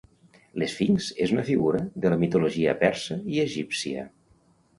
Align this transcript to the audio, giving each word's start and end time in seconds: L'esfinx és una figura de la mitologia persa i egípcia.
L'esfinx 0.61 1.09
és 1.25 1.33
una 1.35 1.43
figura 1.49 1.81
de 2.07 2.13
la 2.15 2.17
mitologia 2.25 2.75
persa 2.81 3.19
i 3.37 3.45
egípcia. 3.45 4.09